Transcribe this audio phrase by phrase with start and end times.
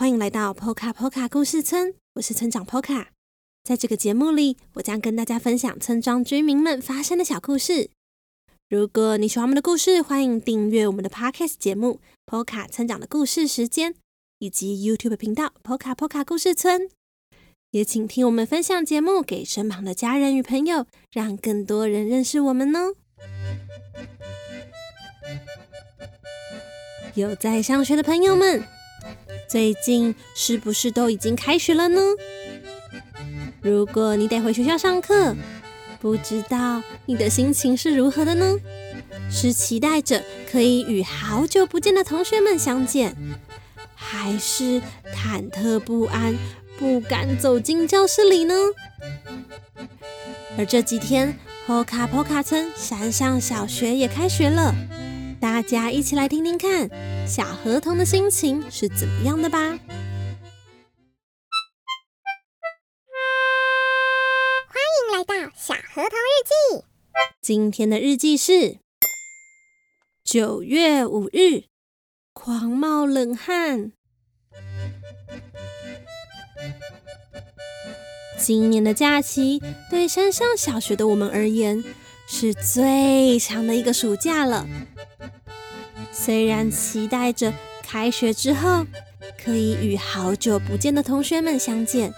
[0.00, 3.08] 欢迎来到 Poka Poka 故事村，我是村长 Poka。
[3.62, 7.90] 在这个节目里，我将跟大家分享村庄居民们发生的小故事。
[8.70, 12.00] 如果你喜欢我们的故事，欢迎订阅我们的 Podcast 节目
[12.32, 13.92] 《Poka 村长的故事时间》，
[14.38, 16.88] 以及 YouTube 频道 Poka Poka 故事村。
[17.72, 22.94] 也请听我们分享节目给身旁的家人与朋友，让更多人认识我们哦。
[27.12, 28.64] 有在上学的朋友们，
[29.50, 32.00] 最近是不是都已经开学了呢？
[33.60, 35.34] 如果你得回学校上课，
[35.98, 38.56] 不知道你的心情是如何的呢？
[39.28, 43.16] 是期待着可以与好久不见的同学们相见，
[43.96, 44.80] 还是
[45.12, 46.38] 忐忑不安？
[46.78, 48.54] 不敢走进教室里呢。
[50.56, 51.36] 而这几天
[51.66, 54.72] ，Poka Poka 村山上小学也开学了，
[55.40, 56.90] 大家一起来听听看
[57.26, 59.58] 小河童的心情是怎么样的吧。
[64.68, 66.84] 欢迎来到小河童日记。
[67.40, 68.80] 今天的日记是
[70.22, 71.64] 九月五日，
[72.34, 73.92] 狂冒冷汗。
[78.38, 81.82] 今年的假期对山上小学的我们而言
[82.32, 84.64] 是最长的一个暑假了。
[86.12, 88.86] 虽然期待着开学之后
[89.42, 92.14] 可以与好久不见的同学们相见，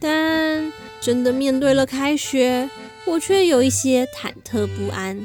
[0.00, 2.70] 但真的面对了开学，
[3.04, 5.20] 我却有一些忐忑不安。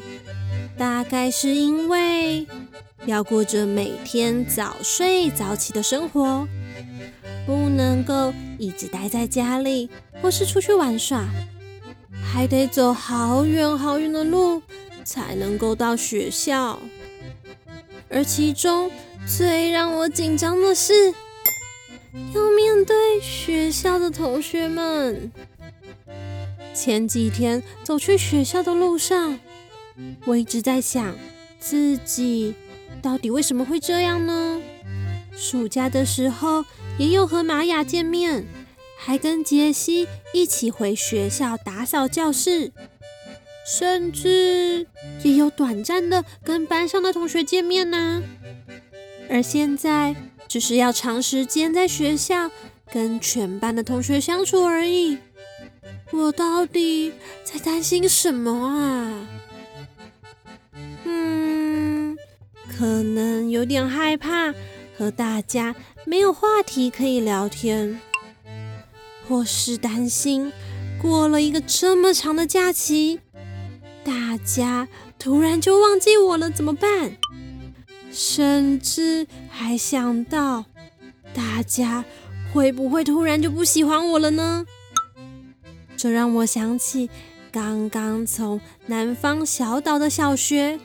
[0.78, 2.46] 大概是因为
[3.06, 6.46] 要过着每天早睡早起的生活。
[7.46, 9.90] 不能够一直待在家里，
[10.22, 11.26] 或是出去玩耍，
[12.32, 14.62] 还得走好远好远的路
[15.04, 16.80] 才能够到学校。
[18.10, 18.92] 而其中
[19.26, 21.14] 最让我紧张的是，
[22.34, 25.32] 要面对学校的同学们。
[26.74, 29.40] 前几天走去学校的路上，
[30.26, 31.16] 我一直在想，
[31.60, 32.56] 自己
[33.02, 34.62] 到底为什么会这样呢？
[35.36, 36.64] 暑假的时候。
[36.98, 38.46] 也有和玛雅见面，
[39.02, 42.74] 还跟杰西一起回学校打扫教室，
[43.66, 44.86] 甚至
[45.24, 48.22] 也有短暂的跟班上的同学见面呢。
[49.30, 50.16] 而现在
[50.50, 52.52] 只是要长时间在学校
[52.92, 55.18] 跟全班的同学相处而已。
[56.12, 59.28] 我到底在担心什么啊？
[61.06, 62.18] 嗯，
[62.78, 64.54] 可能有点害怕。
[64.98, 65.74] 和大家
[66.04, 68.02] 没有话题可以聊天，
[69.30, 70.52] 或是担心
[71.00, 73.20] 过了一个这么长的假期，
[74.04, 74.88] 大家
[75.20, 77.16] 突然就忘记我了怎么办？
[78.12, 80.66] 甚至还想到
[81.32, 82.04] 大家
[82.52, 84.66] 会不会突然就不喜欢我了呢？
[85.96, 87.08] 这让我想起
[87.52, 90.80] 刚刚从南方小岛的小学。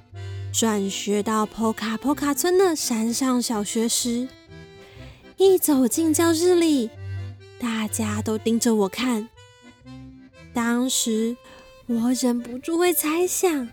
[0.53, 4.29] 转学到 Poka Poka 村的山上小学时，
[5.37, 6.91] 一走进教室里，
[7.65, 9.31] 大家都盯着我看。
[10.53, 11.35] 当时
[11.87, 13.67] 我忍不住会猜想，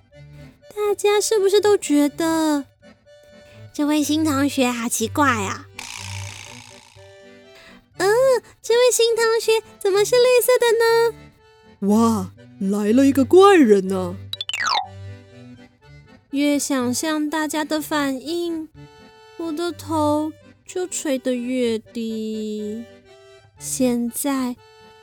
[0.69, 2.63] 大家是不是都觉得
[3.73, 5.67] 这位新同学好奇怪啊？
[7.97, 8.07] 嗯，
[8.61, 11.93] 这位新同学怎么是绿色的呢？
[11.93, 14.15] 哇，来了一个怪人呢！
[16.29, 18.69] 越想象大家的反应，
[19.35, 20.31] 我的头
[20.65, 22.85] 就垂得越低。
[23.63, 24.55] 现在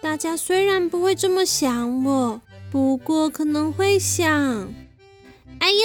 [0.02, 2.42] 大家虽然不会这么想我，
[2.72, 4.28] 不过可能会想：
[5.60, 5.84] 哎呀，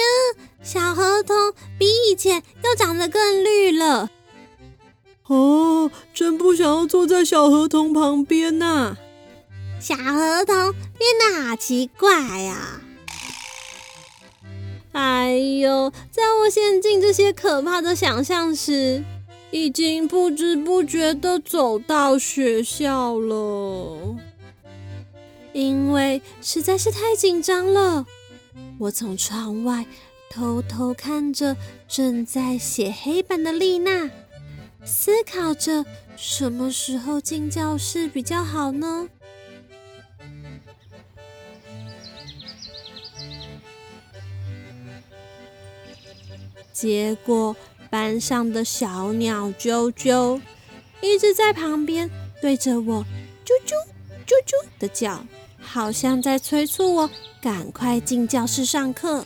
[0.60, 4.10] 小河童比以前又长得更绿了。
[5.28, 8.96] 哦，真不想要坐在小河童旁边呐！
[9.80, 12.80] 小河童变得好奇怪呀！
[14.90, 19.04] 哎呦，在我陷进这些可怕的想象时，
[19.54, 24.16] 已经不知不觉的走到学校了。
[25.52, 28.04] 因为实在是太紧张了，
[28.80, 29.86] 我从窗外
[30.28, 31.56] 偷偷看着
[31.86, 34.10] 正在写黑板的丽娜，
[34.84, 35.84] 思考着
[36.16, 39.08] 什么时候进教室比较好呢？
[46.72, 47.54] 结果
[47.94, 50.40] 班上的小鸟啾啾
[51.00, 52.10] 一直在旁边
[52.42, 53.04] 对着我
[53.44, 53.72] 啾啾
[54.26, 55.24] 啾啾的叫，
[55.60, 57.10] 好像在催促我
[57.40, 59.24] 赶快进教室上课。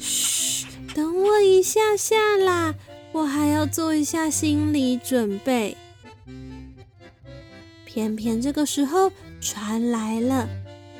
[0.00, 2.74] 嘘，等我一下下啦，
[3.12, 5.76] 我还要做一下心理准备。
[7.86, 10.48] 偏偏这个时候传来了，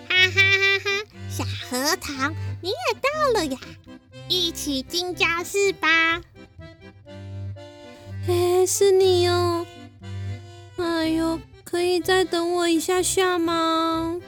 [0.08, 0.90] 哈哈哈哈！
[1.28, 2.32] 小核桃，
[2.62, 3.58] 你也到了呀，
[4.28, 6.20] 一起进教室吧。
[8.26, 9.66] 哎，是你哦！
[10.76, 14.20] 哎呦，可以再等我一下下吗？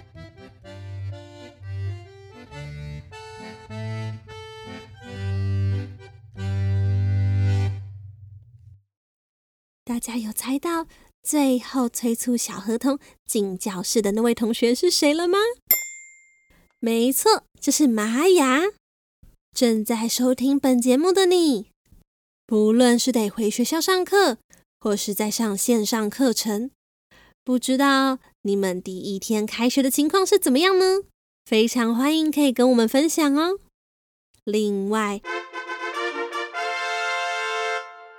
[9.84, 10.86] 大家有猜到
[11.22, 15.38] 最后催促小合同进教室的那位同学是谁了吗？
[16.78, 18.62] 没错，就是玛雅。
[19.60, 21.66] 正在收听本节目的你，
[22.46, 24.38] 不论是得回学校上课，
[24.78, 26.70] 或是在上线上课程，
[27.44, 31.02] 不知道你们第一天开学的情况是怎么样呢？
[31.44, 33.58] 非常欢迎可以跟我们分享哦。
[34.44, 35.20] 另外，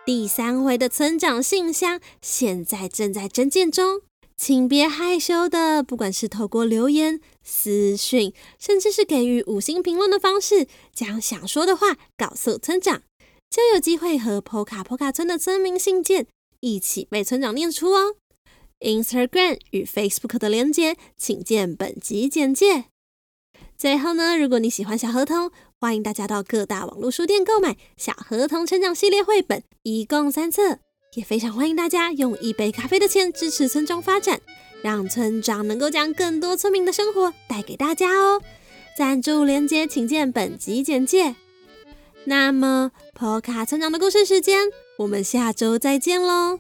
[0.06, 4.02] 第三回的村长信箱现在正在征件中，
[4.42, 13.04] 请别害羞的，不管是透过留言、私讯，甚至是给予五星评论的方式，将想说的话告诉村长，
[13.52, 16.26] 就有机会和 Poka Poka 村的村民信件
[16.60, 18.16] 一起被村长念出哦。
[18.80, 22.86] Instagram 与 Facebook 的连接，请见本集简介。
[23.78, 30.80] 最后呢，如果你喜欢小合同，欢迎大家到各大网络书店购买《小合同成长系列》绘本，一共三册。
[31.16, 34.40] 也非常欢迎大家用一杯咖啡的钱支持村庄发展，
[34.82, 38.42] 让村长能够将更多村民的生活带给大家哦。
[38.98, 41.36] 赞助链接请见本集简介。
[42.24, 44.70] 那么，Poka 村长的故事时间，
[45.00, 46.60] 我们下周再见喽。